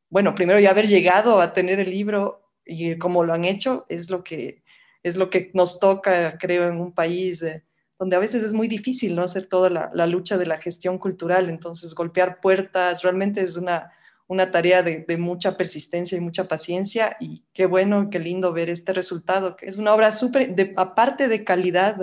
[0.09, 4.09] bueno, primero ya haber llegado a tener el libro y cómo lo han hecho es
[4.09, 4.63] lo que,
[5.03, 7.63] es lo que nos toca, creo, en un país eh,
[7.99, 11.49] donde a veces es muy difícil no hacer toda la, lucha de la gestión cultural.
[11.49, 13.91] Entonces, golpear puertas realmente es una,
[14.27, 17.17] una tarea de, mucha persistencia y mucha paciencia.
[17.19, 21.43] Y qué bueno, qué lindo ver este resultado, que es una obra súper, aparte de
[21.43, 21.97] calidad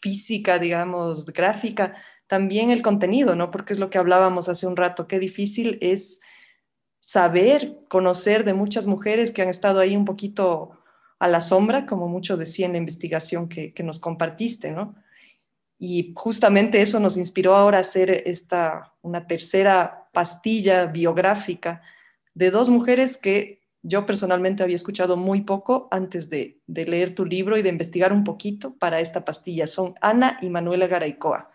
[0.00, 1.94] física, digamos, gráfica,
[2.26, 3.52] también el contenido, ¿no?
[3.52, 6.22] Porque es lo que hablábamos hace un rato, qué difícil es
[7.02, 10.78] saber, conocer de muchas mujeres que han estado ahí un poquito
[11.18, 14.94] a la sombra, como mucho decía en la investigación que, nos compartiste, ¿no?
[15.80, 21.82] Y justamente eso nos inspiró ahora a hacer esta, una tercera pastilla biográfica
[22.34, 27.24] de dos mujeres que yo personalmente había escuchado muy poco antes de, de leer tu
[27.24, 29.66] libro y de investigar un poquito para esta pastilla.
[29.66, 31.50] Son Ana y Manuela Garaycoa.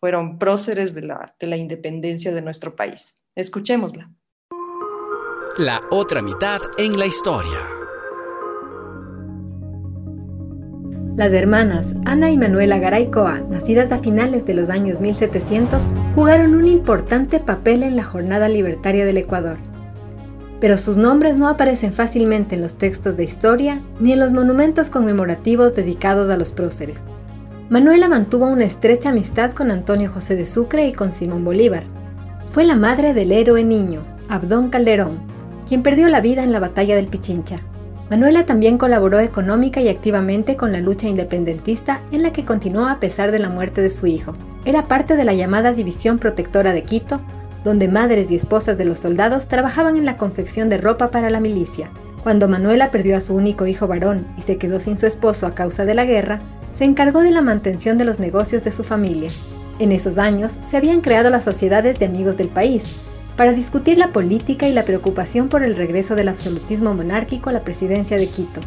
[0.00, 3.22] Fueron próceres de la, de la independencia de nuestro país.
[3.34, 4.10] Escuchémosla.
[5.58, 7.58] La otra mitad en la historia.
[11.14, 16.66] Las hermanas Ana y Manuela Garaycoa, nacidas a finales de los años 1700, jugaron un
[16.66, 19.58] importante papel en la jornada libertaria del Ecuador.
[20.58, 24.88] Pero sus nombres no aparecen fácilmente en los textos de historia ni en los monumentos
[24.88, 27.02] conmemorativos dedicados a los próceres.
[27.68, 31.84] Manuela mantuvo una estrecha amistad con Antonio José de Sucre y con Simón Bolívar.
[32.46, 35.30] Fue la madre del héroe niño, Abdón Calderón,
[35.66, 37.60] quien perdió la vida en la batalla del Pichincha.
[38.10, 43.00] Manuela también colaboró económica y activamente con la lucha independentista en la que continuó a
[43.00, 44.34] pesar de la muerte de su hijo.
[44.64, 47.20] Era parte de la llamada División Protectora de Quito,
[47.64, 51.40] donde madres y esposas de los soldados trabajaban en la confección de ropa para la
[51.40, 51.88] milicia.
[52.22, 55.54] Cuando Manuela perdió a su único hijo varón y se quedó sin su esposo a
[55.54, 56.40] causa de la guerra,
[56.74, 59.30] se encargó de la mantención de los negocios de su familia.
[59.78, 64.12] En esos años se habían creado las sociedades de amigos del país, para discutir la
[64.12, 68.60] política y la preocupación por el regreso del absolutismo monárquico a la presidencia de Quito.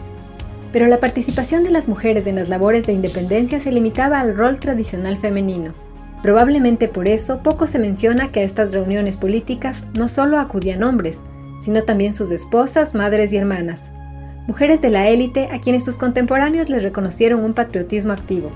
[0.72, 4.60] Pero la participación de las mujeres en las labores de independencia se limitaba al rol
[4.60, 5.74] tradicional femenino.
[6.22, 11.20] Probablemente por eso poco se menciona que a estas reuniones políticas no solo acudían hombres,
[11.64, 13.82] sino también sus esposas, madres y hermanas,
[14.48, 18.52] mujeres de la élite a quienes sus contemporáneos les reconocieron un patriotismo activo.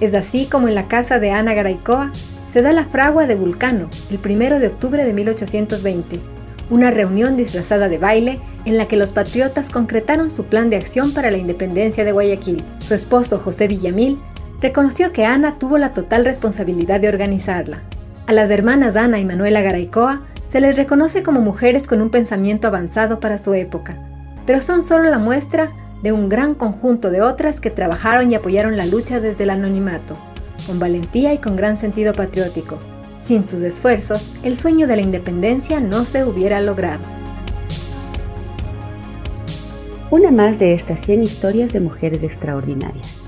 [0.00, 2.12] Es así como en la casa de Ana Garaycoa
[2.52, 6.20] se da la fragua de Vulcano, el 1 de octubre de 1820,
[6.68, 11.14] una reunión disfrazada de baile en la que los patriotas concretaron su plan de acción
[11.14, 12.62] para la independencia de Guayaquil.
[12.80, 14.18] Su esposo, José Villamil,
[14.60, 17.82] reconoció que Ana tuvo la total responsabilidad de organizarla.
[18.26, 22.68] A las hermanas Ana y Manuela Garaycoa se les reconoce como mujeres con un pensamiento
[22.68, 23.96] avanzado para su época,
[24.44, 25.70] pero son solo la muestra
[26.02, 30.18] de un gran conjunto de otras que trabajaron y apoyaron la lucha desde el anonimato
[30.66, 32.78] con valentía y con gran sentido patriótico.
[33.24, 37.02] Sin sus esfuerzos, el sueño de la independencia no se hubiera logrado.
[40.10, 43.22] Una más de estas 100 historias de mujeres extraordinarias.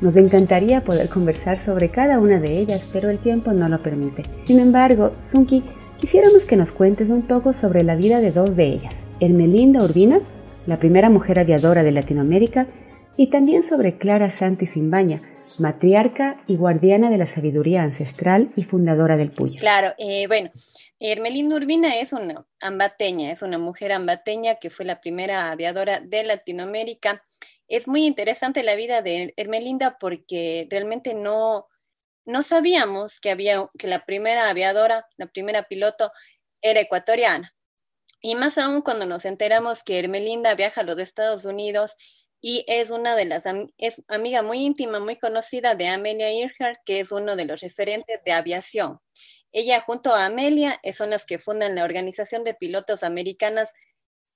[0.00, 4.22] Nos encantaría poder conversar sobre cada una de ellas, pero el tiempo no lo permite.
[4.44, 5.62] Sin embargo, Sunki,
[5.98, 8.94] quisiéramos que nos cuentes un poco sobre la vida de dos de ellas.
[9.20, 10.20] Ermelinda Urbina,
[10.66, 12.66] la primera mujer aviadora de Latinoamérica,
[13.16, 15.22] y también sobre Clara Santi Simbaña,
[15.58, 19.60] matriarca y guardiana de la sabiduría ancestral y fundadora del Puyo.
[19.60, 20.50] Claro, eh, bueno,
[20.98, 26.22] Hermelinda Urbina es una ambateña, es una mujer ambateña que fue la primera aviadora de
[26.24, 27.24] Latinoamérica.
[27.68, 31.66] Es muy interesante la vida de Hermelinda porque realmente no,
[32.24, 36.12] no sabíamos que había que la primera aviadora, la primera piloto
[36.62, 37.54] era ecuatoriana.
[38.20, 41.96] Y más aún cuando nos enteramos que Hermelinda viaja a los Estados Unidos
[42.42, 43.44] y es una de las
[44.08, 48.32] amiga muy íntima, muy conocida de Amelia Earhart, que es uno de los referentes de
[48.32, 48.98] aviación.
[49.52, 53.72] Ella junto a Amelia son las que fundan la Organización de Pilotos Americanas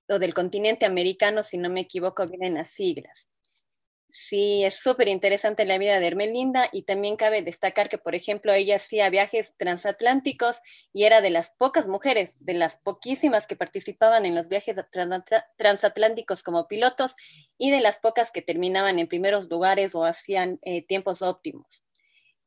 [0.07, 3.29] o del continente americano, si no me equivoco, vienen las siglas.
[4.11, 8.53] Sí, es súper interesante la vida de Hermelinda y también cabe destacar que, por ejemplo,
[8.53, 14.25] ella hacía viajes transatlánticos y era de las pocas mujeres, de las poquísimas que participaban
[14.25, 14.77] en los viajes
[15.57, 17.15] transatlánticos como pilotos
[17.57, 21.83] y de las pocas que terminaban en primeros lugares o hacían eh, tiempos óptimos.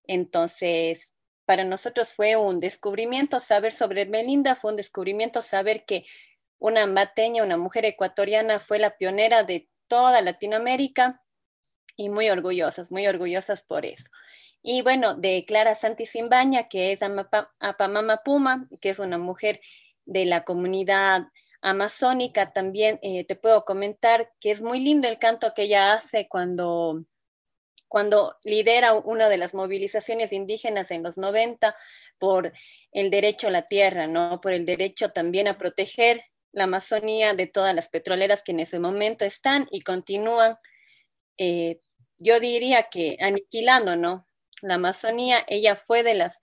[0.06, 1.12] Entonces,
[1.44, 6.04] para nosotros fue un descubrimiento saber sobre Hermelinda, fue un descubrimiento saber que
[6.58, 11.22] una ambateña, una mujer ecuatoriana, fue la pionera de toda Latinoamérica
[11.96, 14.04] y muy orgullosas, muy orgullosas por eso.
[14.62, 17.00] Y bueno, de Clara Santi Simbaña, que es
[17.60, 19.60] Apamama Puma, que es una mujer
[20.04, 21.28] de la comunidad
[21.62, 26.28] amazónica, también eh, te puedo comentar que es muy lindo el canto que ella hace
[26.28, 27.04] cuando,
[27.88, 31.74] cuando lidera una de las movilizaciones indígenas en los 90
[32.18, 32.52] por
[32.92, 34.40] el derecho a la tierra, ¿no?
[34.40, 36.22] Por el derecho también a proteger
[36.52, 40.56] la Amazonía de todas las petroleras que en ese momento están y continúan
[41.38, 41.80] eh,
[42.18, 44.26] yo diría que aniquilando, ¿no?
[44.62, 46.40] La Amazonía, ella fue de las,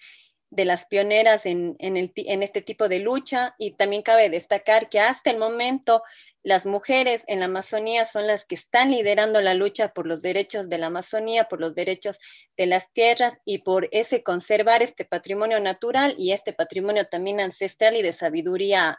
[0.49, 5.29] de las pioneras en, en, este tipo de lucha y también cabe destacar que hasta
[5.29, 6.03] el momento
[6.43, 10.69] las mujeres en la Amazonía son las que están liderando la lucha por los derechos
[10.69, 12.19] de la Amazonía, por los derechos
[12.55, 17.97] de las tierras y por ese conservar este patrimonio natural y este patrimonio también ancestral
[17.97, 18.97] y de sabiduría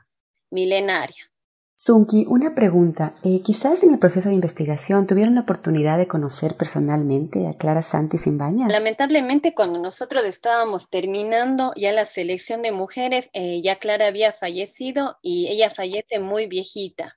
[0.50, 1.32] milenaria.
[1.80, 3.14] Zunki, una pregunta.
[3.22, 7.82] Eh, quizás en el proceso de investigación tuvieron la oportunidad de conocer personalmente a Clara
[7.82, 8.68] Santi Simbaña.
[8.68, 15.18] Lamentablemente, cuando nosotros estábamos terminando ya la selección de mujeres, eh, ya Clara había fallecido
[15.22, 17.16] y ella fallece muy viejita.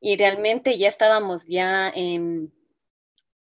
[0.00, 2.52] Y realmente ya estábamos ya en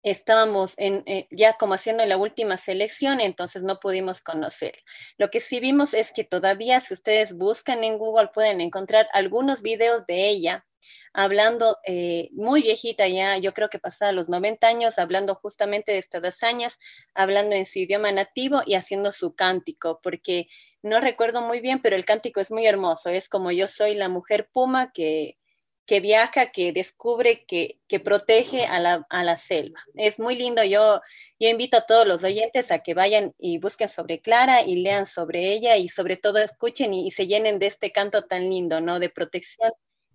[0.04, 4.76] estábamos en, eh, ya como haciendo la última selección, entonces no pudimos conocer.
[5.18, 9.62] Lo que sí vimos es que todavía si ustedes buscan en Google pueden encontrar algunos
[9.62, 10.66] videos de ella
[11.14, 16.00] hablando eh, muy viejita ya, yo creo que pasaba los 90 años, hablando justamente de
[16.00, 16.80] estas hazañas,
[17.14, 20.48] hablando en su idioma nativo y haciendo su cántico, porque
[20.82, 24.10] no recuerdo muy bien, pero el cántico es muy hermoso, es como yo soy la
[24.10, 25.38] mujer puma que
[25.86, 29.80] que viaja, que descubre, que, que protege a la, a la, selva.
[29.96, 30.64] Es muy lindo.
[30.64, 31.02] Yo,
[31.40, 35.06] yo invito a todos los oyentes a que vayan y busquen sobre Clara y lean
[35.06, 39.00] sobre ella y sobre todo escuchen y, se llenen de este canto tan lindo, ¿no?
[39.00, 39.72] De protección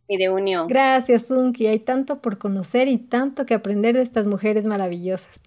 [0.07, 0.69] y de unión.
[0.69, 1.67] Gracias, Zunki.
[1.67, 5.41] Hay tanto por conocer y tanto que aprender de estas mujeres maravillosas.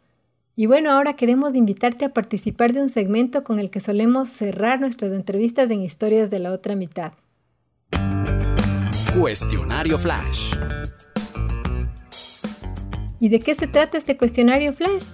[0.55, 4.79] Y bueno, ahora queremos invitarte a participar de un segmento con el que solemos cerrar
[4.79, 7.13] nuestras entrevistas en Historias de la otra mitad.
[9.19, 10.53] Cuestionario Flash.
[13.19, 15.11] ¿Y de qué se trata este cuestionario Flash?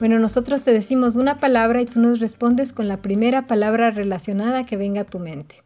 [0.00, 4.66] Bueno, nosotros te decimos una palabra y tú nos respondes con la primera palabra relacionada
[4.66, 5.62] que venga a tu mente.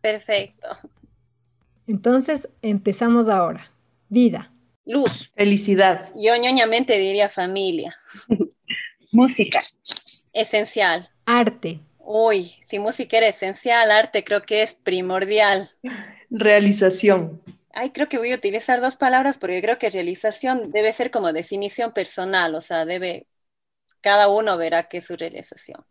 [0.00, 0.68] Perfecto.
[1.88, 3.72] Entonces, empezamos ahora.
[4.08, 4.52] Vida.
[4.84, 5.32] Luz.
[5.34, 6.10] Felicidad.
[6.14, 7.96] Yo ñoñamente diría familia.
[9.10, 9.60] música.
[10.32, 11.10] Esencial.
[11.24, 11.80] Arte.
[11.98, 15.72] Uy, si música era esencial, arte creo que es primordial.
[16.38, 17.40] Realización.
[17.72, 21.32] Ay, creo que voy a utilizar dos palabras porque creo que realización debe ser como
[21.32, 23.26] definición personal, o sea, debe,
[24.00, 25.84] cada uno verá qué es su realización.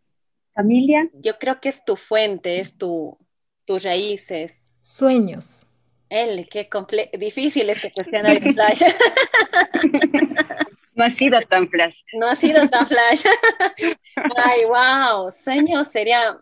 [0.54, 1.08] Familia.
[1.14, 3.18] Yo creo que es tu fuente, es tu,
[3.64, 4.66] tus raíces.
[4.80, 5.66] Sueños.
[6.08, 6.68] El, qué
[7.18, 8.82] difícil este cuestionario flash.
[10.94, 12.00] No ha sido tan flash.
[12.14, 13.24] No ha sido tan flash.
[14.34, 15.30] Ay, wow.
[15.30, 16.40] Sueños sería,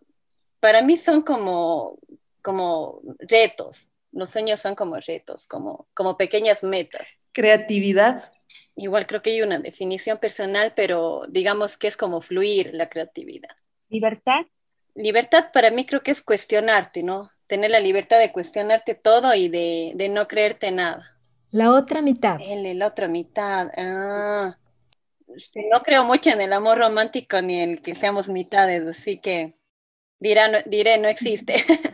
[0.60, 1.98] para mí son como
[2.44, 3.90] como retos.
[4.14, 7.18] Los sueños son como retos, como, como pequeñas metas.
[7.32, 8.32] Creatividad.
[8.76, 13.56] Igual creo que hay una definición personal, pero digamos que es como fluir la creatividad.
[13.88, 14.46] Libertad.
[14.94, 17.30] Libertad para mí creo que es cuestionarte, ¿no?
[17.48, 21.18] Tener la libertad de cuestionarte todo y de, de no creerte nada.
[21.50, 22.40] La otra mitad.
[22.40, 23.70] El, la otra mitad.
[23.76, 24.56] Ah,
[25.70, 29.54] no creo mucho en el amor romántico ni en el que seamos mitades, así que
[30.20, 31.56] dirá, diré, no existe.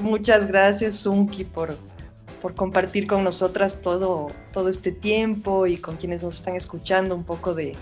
[0.00, 1.76] muchas gracias, Zunki, por,
[2.42, 7.24] por compartir con nosotras todo, todo este tiempo y con quienes nos están escuchando un
[7.24, 7.74] poco de,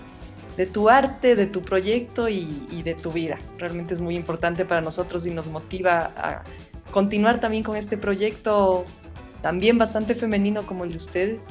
[0.57, 3.37] de tu arte, de tu proyecto y, de tu vida.
[3.57, 6.43] Realmente es muy importante para nosotros y nos motiva a
[6.91, 8.85] continuar también con este proyecto
[9.41, 11.41] también bastante femenino como el de ustedes.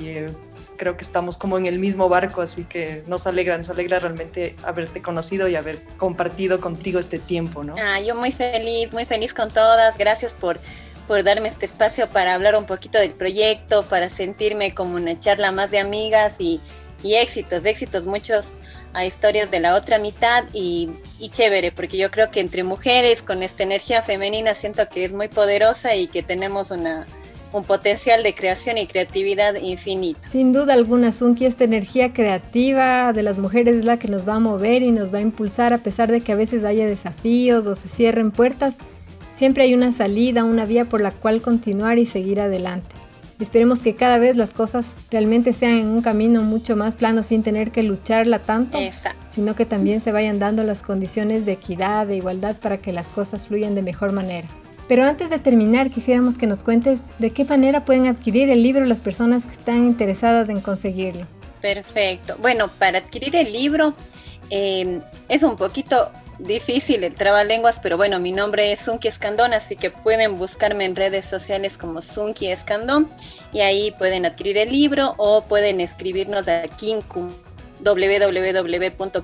[0.00, 0.28] Eh,
[0.76, 4.56] creo que estamos como en el mismo barco, así que nos alegra, nos alegra realmente
[4.64, 7.74] haberte conocido y haber compartido contigo este tiempo, ¿no?
[7.78, 9.96] Ah, yo muy feliz, muy feliz con todas.
[9.98, 10.58] Gracias por,
[11.06, 15.52] por darme este espacio para hablar un poquito del proyecto, para sentirme como una charla
[15.52, 16.60] más de amigas y,
[17.02, 18.52] y éxitos, éxitos muchos
[18.92, 23.22] a historias de la otra mitad y, y, chévere, porque yo creo que entre mujeres
[23.22, 27.06] con esta energía femenina siento que es muy poderosa y que tenemos una,
[27.52, 30.20] un potencial de creación y creatividad infinito.
[30.30, 34.34] Sin duda alguna, Sunki, esta energía creativa de las mujeres es la que nos va
[34.34, 37.66] a mover y nos va a impulsar a pesar de que a veces haya desafíos
[37.66, 38.74] o se cierren puertas.
[39.36, 42.88] Siempre hay una salida, una vía por la cual continuar y seguir adelante.
[43.38, 47.42] Esperemos que cada vez las cosas realmente sean en un camino mucho más plano sin
[47.42, 48.78] tener que lucharla tanto,
[49.30, 53.08] sino que también se vayan dando las condiciones de equidad, de igualdad para que las
[53.08, 54.48] cosas fluyan de mejor manera.
[54.88, 58.84] Pero antes de terminar, quisiéramos que nos cuentes de qué manera pueden adquirir el libro
[58.84, 61.26] las personas que están interesadas en conseguirlo.
[61.60, 62.36] Perfecto.
[62.40, 63.94] Bueno, para adquirir el libro
[64.50, 69.74] eh, es un poquito difícil el trabalenguas, pero bueno, mi nombre es Sunki Escandón, así
[69.74, 73.08] que pueden buscarme en redes sociales como Sunki Escandón
[73.52, 77.32] y ahí pueden adquirir el libro o pueden escribirnos a Kinku
[77.80, 79.18] www.kinku.com,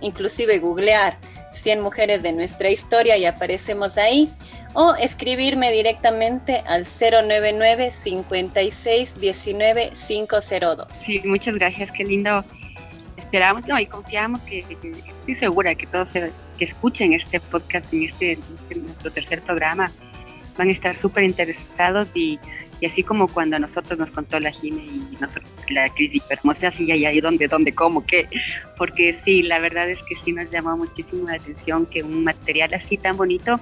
[0.00, 1.16] inclusive googlear
[1.54, 4.30] 100 mujeres de nuestra historia y aparecemos ahí.
[4.76, 10.92] O escribirme directamente al 099 56 19 502.
[10.92, 12.44] Sí, muchas gracias, qué lindo.
[13.16, 18.32] Esperamos no, y confiamos que, estoy segura que todos que escuchen este podcast y este,
[18.32, 19.90] este, nuestro tercer programa.
[20.56, 22.38] Van a estar súper interesados y,
[22.84, 26.68] y, así como cuando a nosotros nos contó la Gine y nosotros, la crisis hermosa,
[26.68, 28.28] así ya, ya, dónde, dónde, cómo, qué,
[28.76, 32.74] porque sí, la verdad es que sí nos llamó muchísimo la atención que un material
[32.74, 33.60] así tan bonito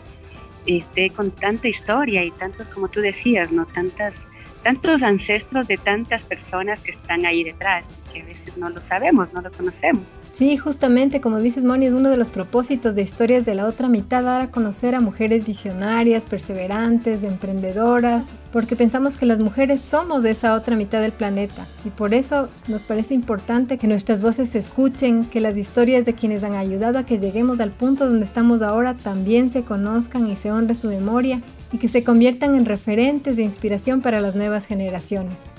[0.67, 3.67] esté con tanta historia y tantos, como tú decías, ¿no?
[3.67, 4.15] Tantas
[4.63, 9.33] tantos ancestros de tantas personas que están ahí detrás, que a veces no lo sabemos,
[9.33, 10.07] no lo conocemos.
[10.39, 13.89] Sí, justamente como dices Moni, es uno de los propósitos de historias de la otra
[13.89, 20.23] mitad, dar a conocer a mujeres visionarias, perseverantes, emprendedoras, porque pensamos que las mujeres somos
[20.23, 24.49] de esa otra mitad del planeta y por eso nos parece importante que nuestras voces
[24.49, 28.25] se escuchen, que las historias de quienes han ayudado a que lleguemos al punto donde
[28.25, 31.43] estamos ahora también se conozcan y se honre su memoria
[31.73, 35.52] y que se conviertan en referentes de inspiración para las nuevas generaciones.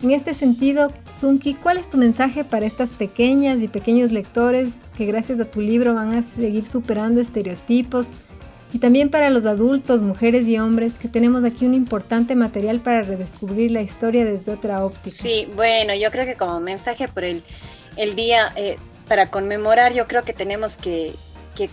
[0.00, 5.06] En este sentido, Sunki, ¿cuál es tu mensaje para estas pequeñas y pequeños lectores que
[5.06, 8.08] gracias a tu libro van a seguir superando estereotipos?
[8.72, 13.02] Y también para los adultos, mujeres y hombres, que tenemos aquí un importante material para
[13.02, 15.16] redescubrir la historia desde otra óptica.
[15.20, 17.42] Sí, bueno, yo creo que como mensaje por el,
[17.96, 18.76] el día, eh,
[19.08, 21.14] para conmemorar, yo creo que tenemos que,
[21.56, 21.68] que,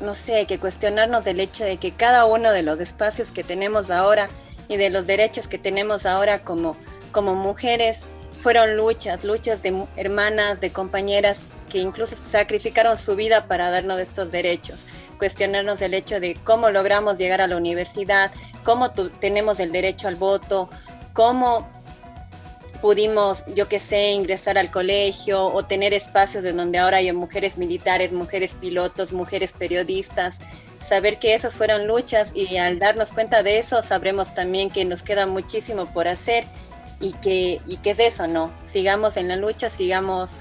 [0.00, 3.90] no sé, que cuestionarnos el hecho de que cada uno de los espacios que tenemos
[3.90, 4.28] ahora
[4.66, 6.74] y de los derechos que tenemos ahora como
[7.08, 8.00] como mujeres
[8.42, 14.30] fueron luchas, luchas de hermanas, de compañeras que incluso sacrificaron su vida para darnos estos
[14.30, 14.84] derechos,
[15.18, 18.30] cuestionarnos el hecho de cómo logramos llegar a la universidad,
[18.64, 20.70] cómo tenemos el derecho al voto,
[21.12, 21.68] cómo
[22.80, 27.56] pudimos, yo qué sé, ingresar al colegio o tener espacios en donde ahora hay mujeres
[27.56, 30.38] militares, mujeres pilotos, mujeres periodistas,
[30.88, 35.02] saber que esas fueron luchas y al darnos cuenta de eso sabremos también que nos
[35.02, 36.44] queda muchísimo por hacer
[37.00, 38.50] y que, y que es eso, ¿no?
[38.64, 40.32] Sigamos en la lucha, sigamos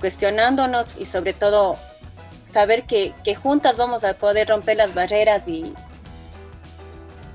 [0.00, 1.76] cuestionándonos y sobre todo
[2.44, 5.74] saber que, que juntas vamos a poder romper las barreras y,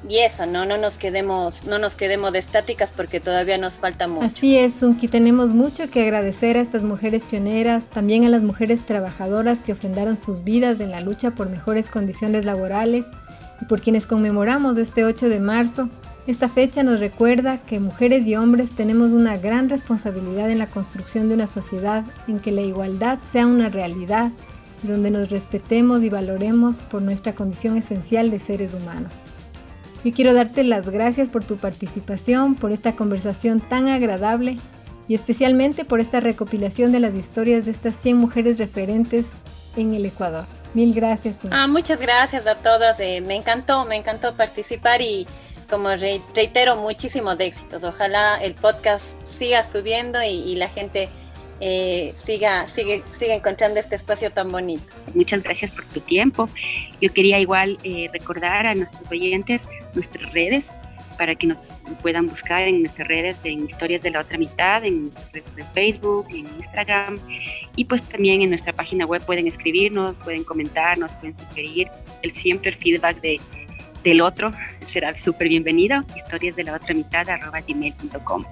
[0.07, 0.65] y eso, ¿no?
[0.65, 4.25] No nos quedemos, no nos quedemos de estáticas porque todavía nos falta mucho.
[4.25, 8.85] Así es, Unki, tenemos mucho que agradecer a estas mujeres pioneras, también a las mujeres
[8.85, 13.05] trabajadoras que ofrendaron sus vidas en la lucha por mejores condiciones laborales
[13.61, 15.89] y por quienes conmemoramos este 8 de marzo
[16.25, 21.27] esta fecha nos recuerda que mujeres y hombres tenemos una gran responsabilidad en la construcción
[21.27, 24.31] de una sociedad en que la igualdad sea una realidad,
[24.83, 29.19] donde nos respetemos y valoremos por nuestra condición esencial de seres humanos.
[30.05, 34.57] Yo quiero darte las gracias por tu participación, por esta conversación tan agradable
[35.07, 39.25] y especialmente por esta recopilación de las historias de estas 100 mujeres referentes
[39.75, 40.45] en el Ecuador.
[40.73, 41.41] Mil gracias.
[41.51, 42.99] Ah, muchas gracias a todas.
[42.99, 45.27] Eh, me encantó, me encantó participar y
[45.69, 47.83] como reitero, muchísimos éxitos.
[47.83, 51.09] Ojalá el podcast siga subiendo y, la gente
[51.59, 54.83] eh, siga, sigue, siga encontrando este espacio tan bonito.
[55.13, 56.47] Muchas gracias por tu tiempo.
[57.01, 59.61] Yo quería igual eh, recordar a nuestros oyentes
[59.93, 60.63] nuestras redes.
[61.17, 61.59] para que nos
[62.01, 66.47] puedan buscar en nuestras redes, en Historias de la Otra Mitad, en, en Facebook, en
[66.59, 67.19] Instagram
[67.75, 71.87] y pues también en nuestra página web pueden escribirnos, pueden comentarnos, pueden sugerir
[72.21, 73.39] el, siempre el feedback de,
[74.03, 74.51] del otro
[74.93, 76.03] será súper bienvenido.
[76.15, 76.63] Historias de.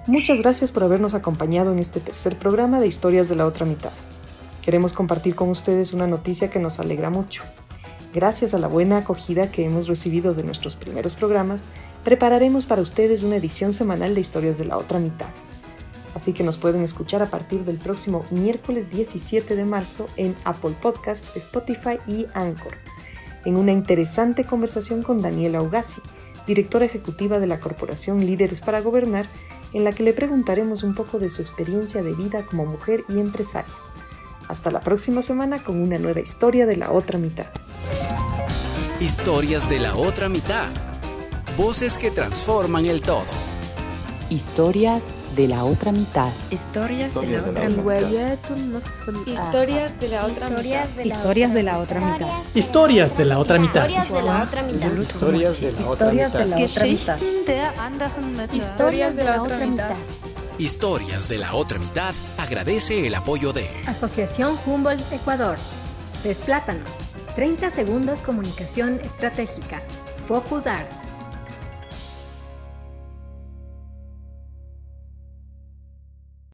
[0.06, 3.92] Muchas gracias por habernos acompañado en este tercer programa de Historias de la otra mitad.
[4.60, 7.42] Queremos compartir con ustedes una noticia que nos alegra mucho.
[8.12, 11.64] Gracias a la buena acogida que hemos recibido de nuestros primeros programas,
[12.04, 15.28] prepararemos para ustedes una edición semanal de Historias de la otra mitad.
[16.14, 20.74] Así que nos pueden escuchar a partir del próximo miércoles 17 de marzo en Apple
[20.82, 22.74] Podcast, Spotify y Anchor,
[23.44, 26.02] en una interesante conversación con Daniela Ugasi,
[26.46, 29.28] directora ejecutiva de la Corporación Líderes para Gobernar,
[29.72, 33.20] en la que le preguntaremos un poco de su experiencia de vida como mujer y
[33.20, 33.74] empresaria.
[34.48, 37.46] Hasta la próxima semana con una nueva historia de la otra mitad.
[39.00, 40.68] Historias de la otra mitad.
[41.56, 43.24] Voces que transforman el todo.
[44.30, 46.30] Historias de la otra mitad.
[46.50, 48.02] Historias de la otra mitad.
[49.26, 50.88] Historias de la otra mitad.
[51.04, 52.28] Historias de la otra mitad.
[52.54, 53.88] Historias de la otra mitad.
[53.88, 54.92] Historias de la otra mitad.
[55.02, 57.16] Historias de la otra mitad.
[58.52, 59.94] Historias de la otra mitad.
[60.58, 65.56] Historias de la otra mitad agradece el apoyo de Asociación Humboldt Ecuador.
[66.22, 66.84] Desplátano.
[67.34, 69.80] 30 segundos comunicación estratégica.
[70.28, 71.01] Focus Art.